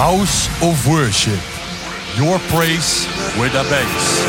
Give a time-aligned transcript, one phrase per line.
[0.00, 1.36] House of Worship.
[2.16, 3.04] Your praise
[3.36, 4.24] with a bass.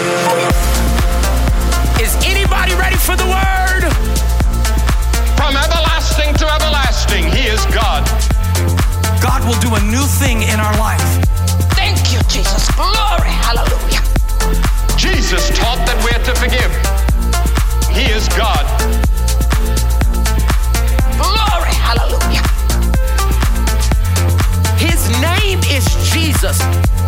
[1.96, 3.87] Is anybody ready for the word?
[5.39, 8.04] From everlasting to everlasting, He is God.
[9.23, 10.99] God will do a new thing in our life.
[11.79, 12.67] Thank you, Jesus.
[12.75, 13.31] Glory.
[13.31, 14.03] Hallelujah.
[14.97, 16.71] Jesus taught that we're to forgive.
[17.95, 18.67] He is God.
[25.20, 27.00] Name is Jesus.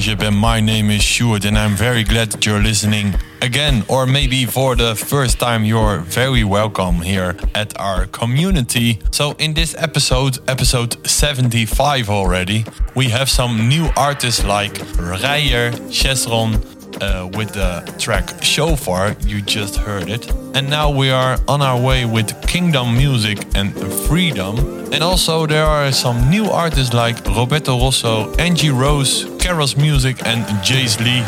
[0.00, 4.46] And my name is Stuart, and I'm very glad that you're listening again, or maybe
[4.46, 5.62] for the first time.
[5.62, 8.98] You're very welcome here at our community.
[9.10, 16.64] So, in this episode, episode 75 already, we have some new artists like Reyer, Chesron,
[17.00, 20.30] uh, with the track Shofar, you just heard it.
[20.54, 23.74] And now we are on our way with Kingdom Music and
[24.08, 24.58] Freedom.
[24.92, 30.44] And also there are some new artists like Roberto Rosso, Angie Rose, Keross Music and
[30.62, 31.24] Jeyslee.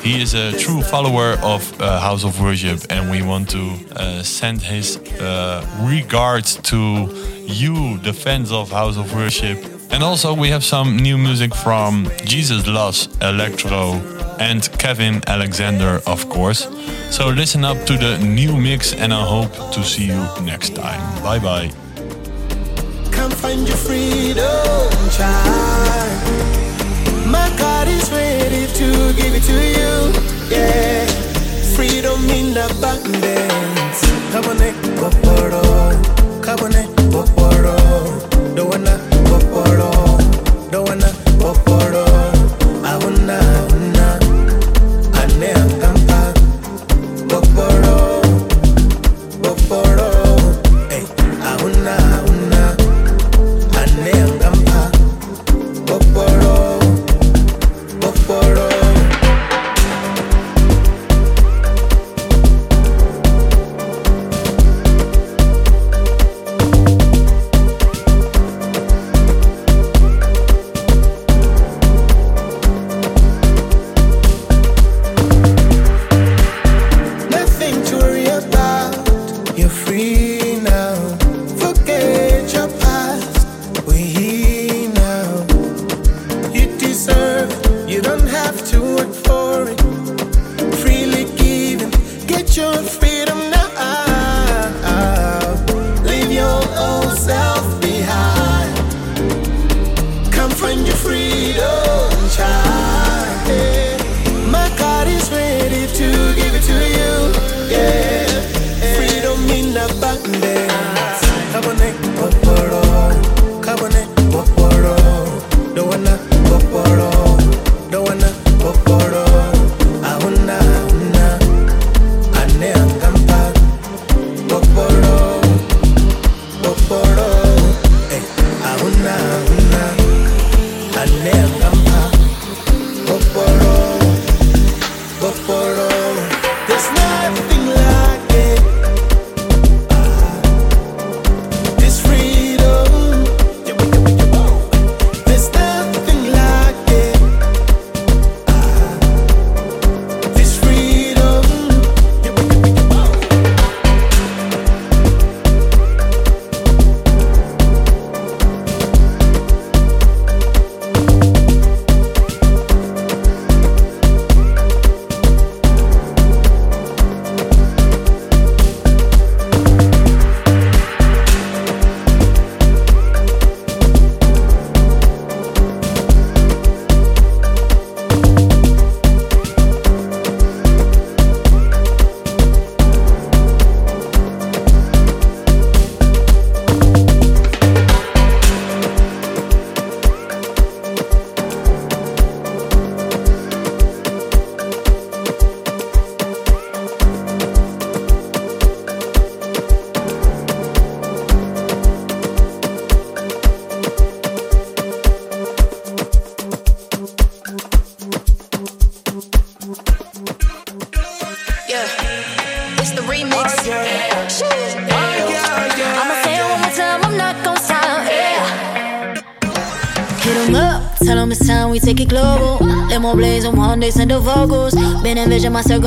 [0.00, 4.22] He is a true follower of uh, House of Worship and we want to uh,
[4.22, 6.76] send his uh, regards to
[7.44, 9.58] you, the fans of House of Worship.
[9.90, 13.94] And also we have some new music from Jesus Loves Electro
[14.38, 16.68] and Kevin Aleksander, of course.
[17.10, 21.00] So listen up to the new mix and I hope to see you next time.
[21.24, 21.70] Bye bye.
[23.10, 26.67] Come find your freedom, child.
[27.30, 29.94] My God is ready to give it to you.
[30.48, 31.06] Yeah,
[31.76, 34.02] freedom in abundance.
[34.60, 35.62] Eh, poporo.
[35.92, 37.76] Eh, poporo.
[38.54, 39.07] Don't wanna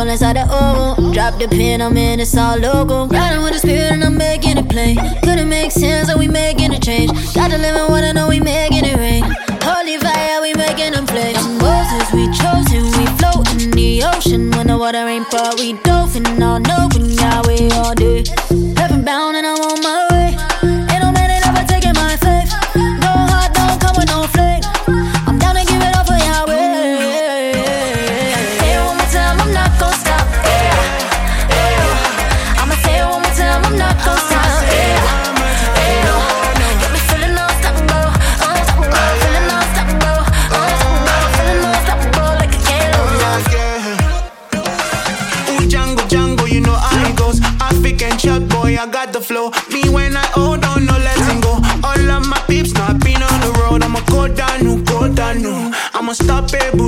[0.09, 1.11] Inside the oval.
[1.11, 3.07] Drop the pin, I'm in, it's all local.
[3.07, 4.97] Riding with the spirit and I'm making it plain.
[5.23, 7.11] Couldn't make sense, so we making a change.
[7.33, 9.23] Got to live in what I know, we making it rain.
[9.63, 11.45] Holy fire, we making them flames.
[11.61, 14.51] Moses, we chosen, we float in the ocean.
[14.51, 16.25] When the water ain't far, we dolphin.
[16.41, 17.93] All knowing Yahweh all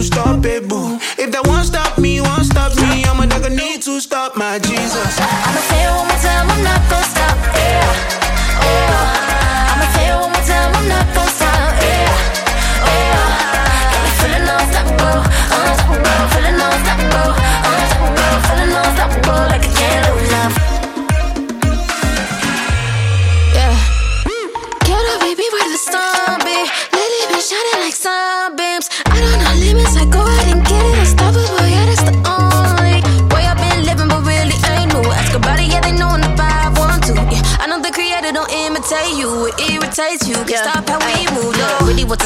[0.03, 0.99] unstoppable,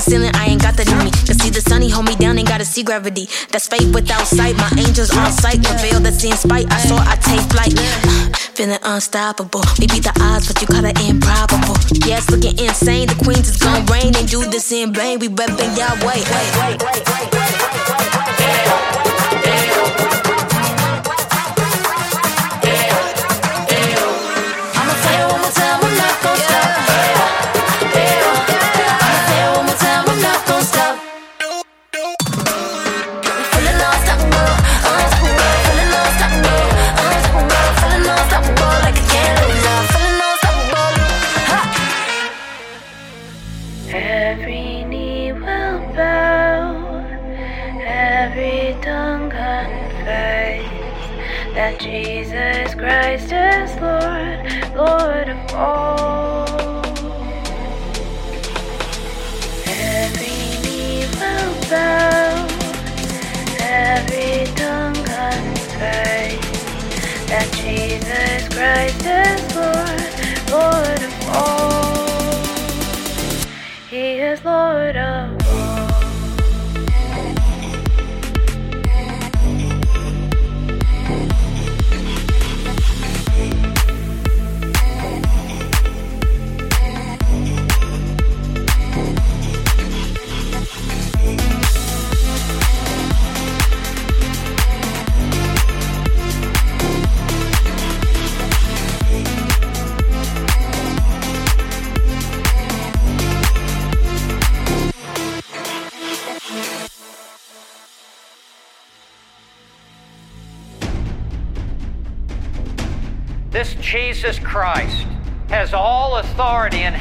[0.07, 0.31] ceiling?
[0.33, 1.11] I ain't got that in.
[1.27, 3.27] Can see the sun, he hold me down, ain't gotta see gravity.
[3.51, 4.55] That's faith without sight.
[4.57, 6.71] My angels on sight, the veil that's in spite.
[6.71, 7.73] I saw I take flight.
[8.57, 9.61] Feeling unstoppable.
[9.79, 11.77] We beat the odds, but you call it improbable.
[12.07, 13.07] Yeah, it's looking insane.
[13.07, 15.19] The queens is gonna reign and do this in vain.
[15.19, 16.01] We repping Yahweh.
[16.01, 17.66] Wait, wait, wait, wait, wait.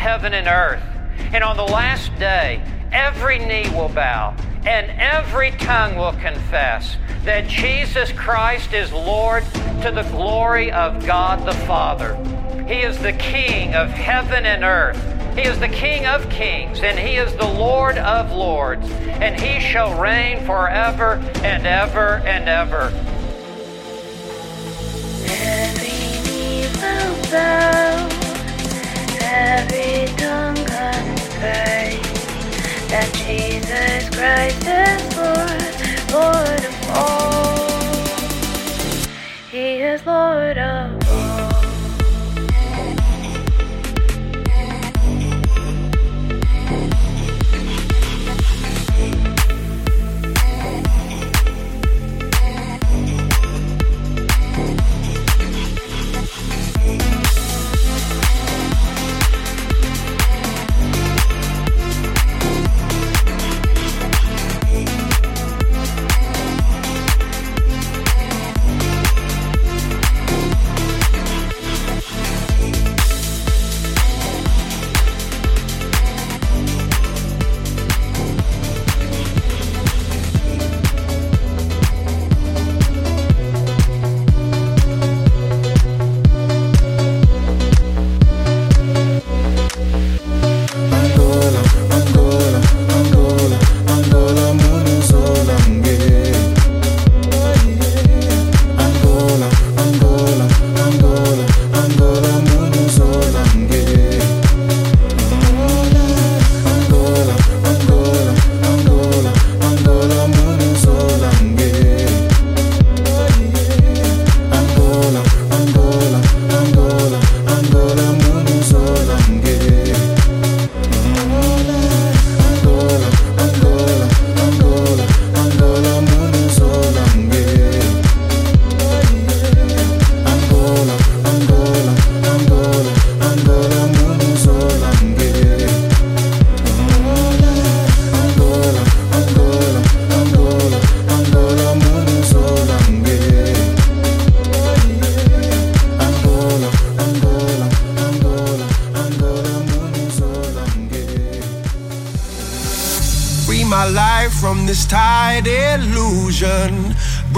[0.07, 0.85] Heaven and earth.
[1.35, 7.49] And on the last day, every knee will bow and every tongue will confess that
[7.49, 9.43] Jesus Christ is Lord
[9.83, 12.15] to the glory of God the Father.
[12.69, 14.97] He is the King of heaven and earth.
[15.37, 18.89] He is the King of kings, and He is the Lord of lords,
[19.21, 22.93] and He shall reign forever and ever and ever.
[25.27, 28.16] Every knee will bow,
[29.37, 32.01] every tongue confess
[32.91, 35.75] that Jesus Christ is Lord,
[36.17, 37.69] Lord of all.
[39.51, 40.96] He is Lord of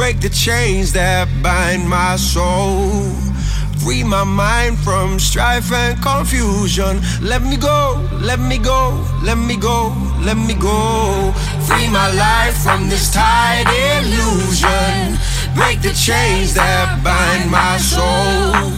[0.09, 3.13] Break the chains that bind my soul.
[3.85, 7.05] Free my mind from strife and confusion.
[7.21, 9.93] Let me go, let me go, let me go,
[10.25, 11.35] let me go.
[11.69, 15.21] Free my life from this tired illusion.
[15.55, 18.73] Break the chains that bind my soul.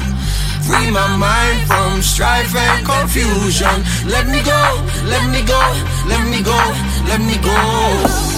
[0.66, 3.86] Free my mind from strife and confusion.
[4.10, 4.62] Let me go,
[5.06, 5.62] let me go,
[6.10, 6.58] let me go,
[7.06, 8.29] let me go.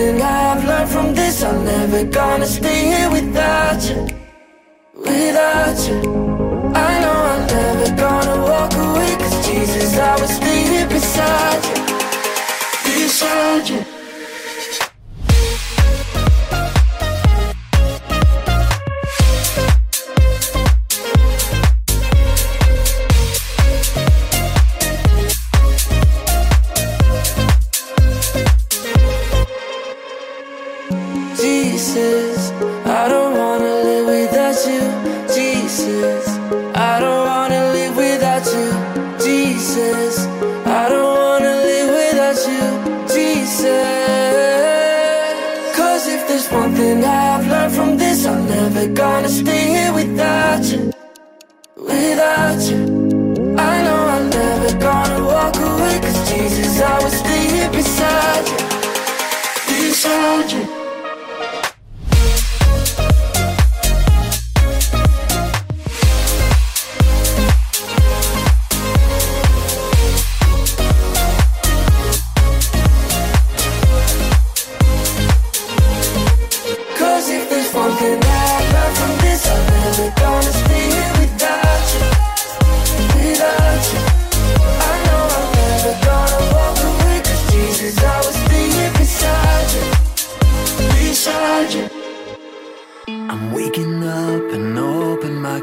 [0.00, 4.06] I've learned from this, I'm never gonna stay here without you.
[4.94, 5.98] Without you.
[6.72, 9.16] I know I'm never gonna walk away.
[9.16, 11.84] Cause Jesus, I will stay here beside you.
[12.84, 13.87] Beside you.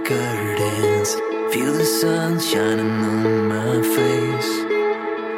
[0.07, 4.51] Feel the sun shining on my face.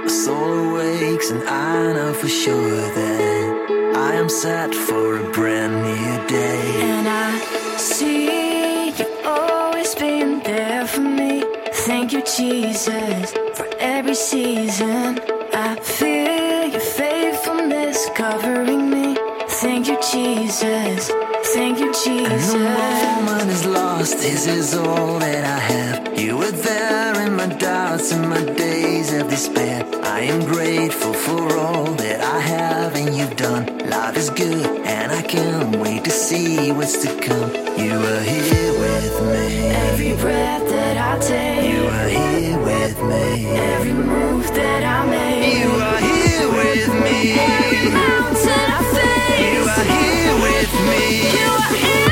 [0.03, 5.73] My soul awakes and I know for sure that I am set for a brand
[5.83, 6.81] new day.
[6.81, 7.39] And I
[7.77, 11.45] see you've always been there for me.
[11.87, 15.19] Thank you, Jesus, for every season.
[15.53, 19.15] I feel your faithfulness covering me.
[19.47, 21.09] Thank you, Jesus.
[21.53, 22.53] Thank you, Jesus.
[22.53, 26.19] And no moment is lost, this is all that I have.
[26.19, 29.83] You were there in my doubts and my days of despair.
[30.03, 33.65] I am grateful for all that I have and you've done.
[33.89, 37.49] Life is good, and I can't wait to see what's to come.
[37.83, 39.67] You are here with me.
[39.87, 43.45] Every breath that I take, You are here with me.
[43.47, 46.16] every move that I make, You are here
[46.77, 47.33] with me.
[47.33, 47.39] You
[49.75, 51.01] are here with me.
[51.37, 52.05] You are here.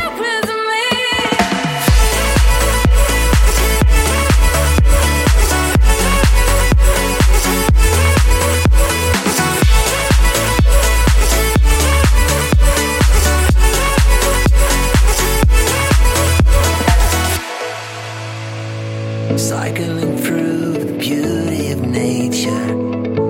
[19.37, 22.65] Cycling through the beauty of nature.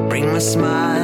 [0.07, 0.94] Bring my smile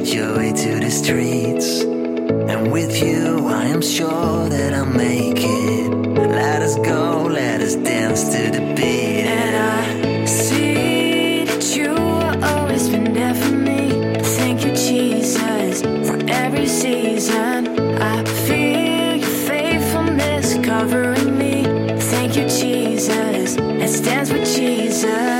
[0.00, 1.82] and your joy to the streets.
[1.82, 5.88] And with you, I am sure that I'll make it.
[6.16, 9.26] Let us go, let us dance to the beat.
[9.26, 13.90] And I see that you have always been there for me.
[14.38, 17.78] Thank you, Jesus, for every season.
[18.00, 21.64] I feel your faithfulness covering me.
[22.12, 23.58] Thank you, Jesus.
[23.58, 25.39] Let's dance with Jesus.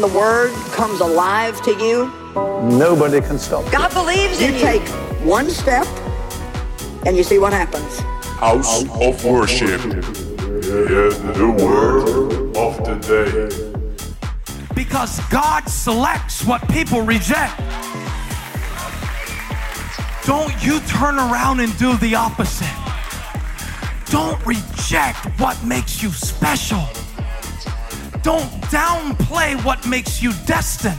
[0.00, 2.12] Something the Word comes alive to you,
[2.62, 3.70] Nobody can stop.
[3.72, 4.60] God believes in you.
[4.60, 4.82] take
[5.24, 5.86] one step,
[7.06, 7.98] and you see what happens.
[8.38, 9.80] House of Worship.
[9.80, 14.74] Hear the word of the day.
[14.74, 17.58] Because God selects what people reject.
[20.24, 22.68] Don't you turn around and do the opposite.
[24.06, 26.86] Don't reject what makes you special.
[28.22, 30.98] Don't downplay what makes you destined.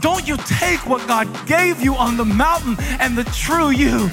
[0.00, 4.10] Don't you take what God gave you on the mountain and the true you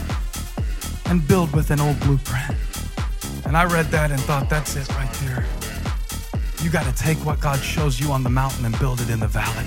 [1.06, 2.56] and build with an old blueprint.
[3.46, 5.46] And I read that and thought, that's it right there.
[6.62, 9.20] You got to take what God shows you on the mountain and build it in
[9.20, 9.66] the valley.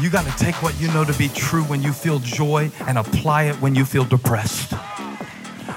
[0.00, 2.98] You got to take what you know to be true when you feel joy and
[2.98, 4.74] apply it when you feel depressed.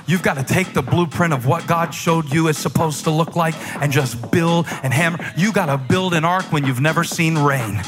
[0.06, 3.36] You've got to take the blueprint of what God showed you is supposed to look
[3.36, 5.20] like and just build and hammer.
[5.38, 7.82] You got to build an ark when you've never seen rain.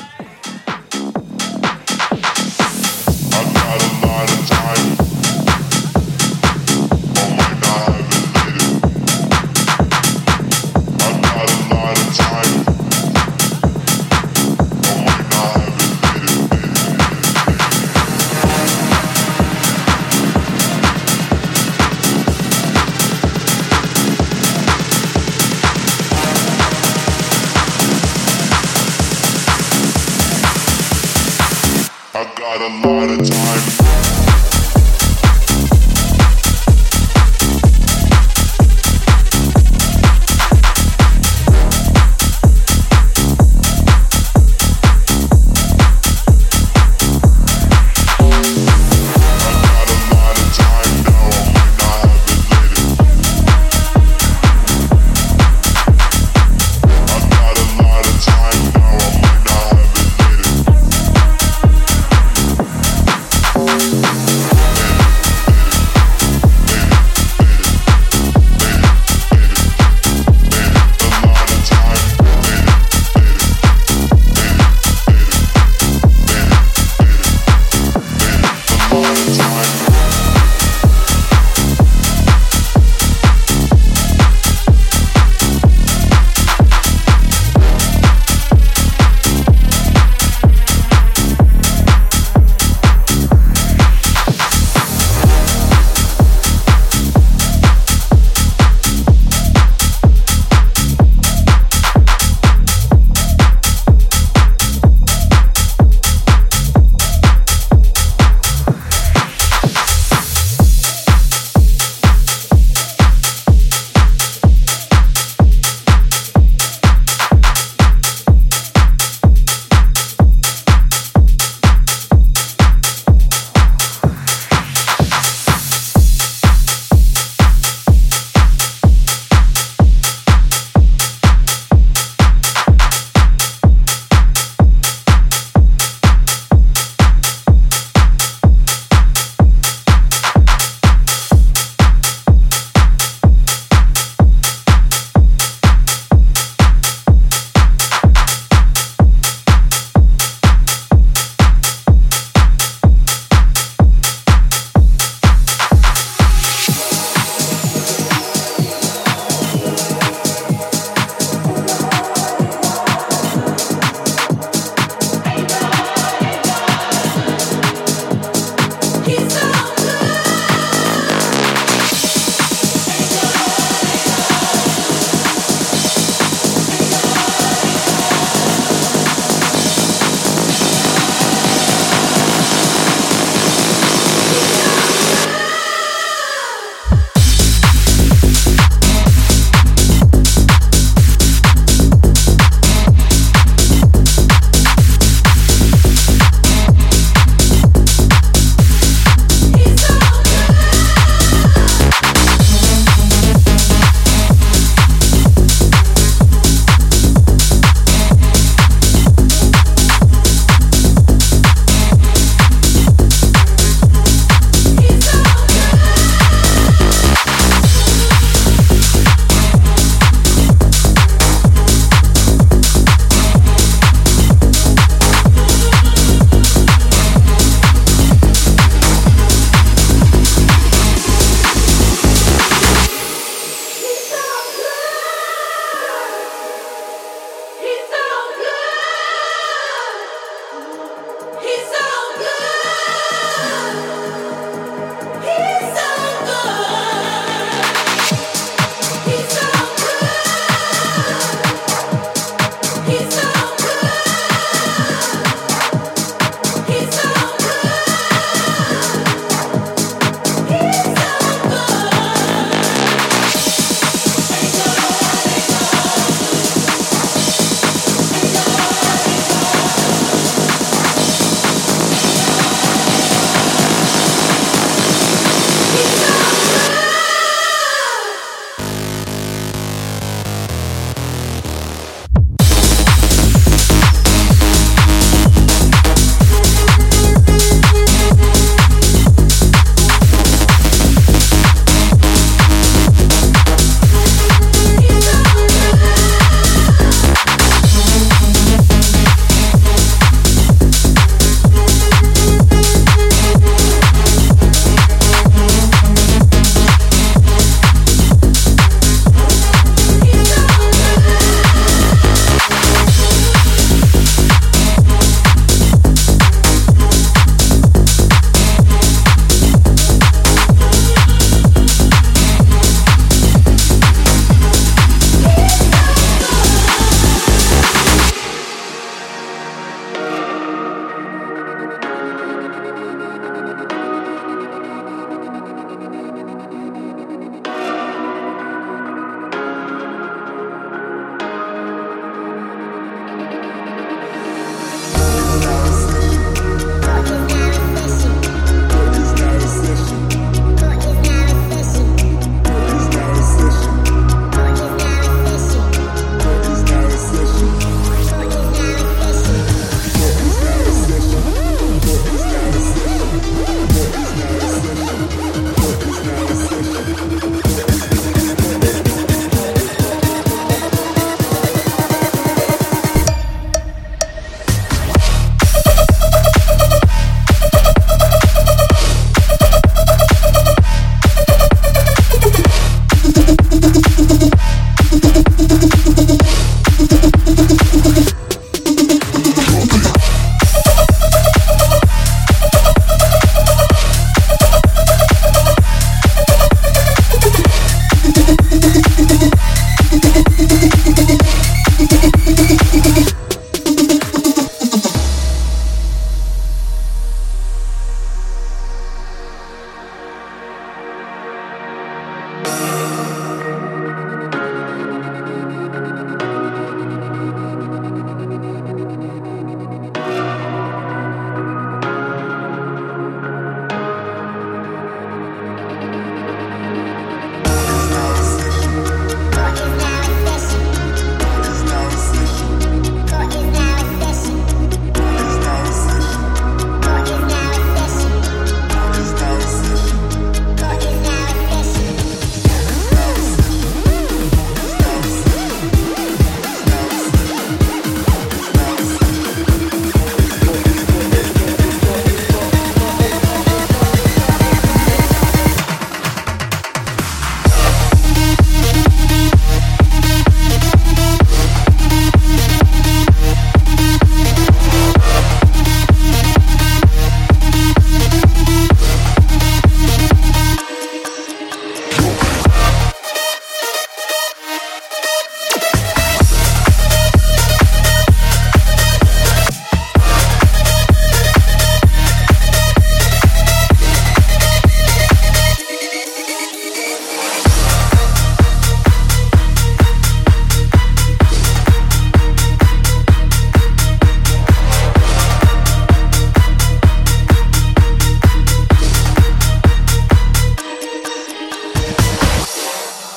[4.58, 5.04] I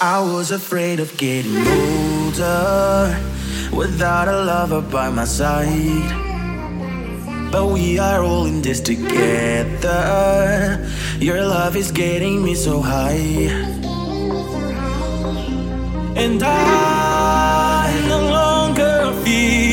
[0.01, 3.19] I was afraid of getting older
[3.73, 6.09] without a lover by my side.
[7.51, 9.99] But we are all in this together.
[11.19, 13.51] Your love is getting me so high.
[16.15, 19.68] And I no longer feel.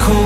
[0.00, 0.21] cold.